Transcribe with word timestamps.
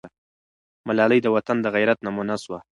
ملالۍ 0.87 1.19
د 1.23 1.27
وطن 1.35 1.57
د 1.61 1.65
غیرت 1.75 1.99
نمونه 2.07 2.35
سوه. 2.43 2.59